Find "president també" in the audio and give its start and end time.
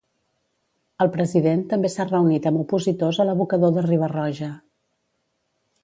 1.17-1.91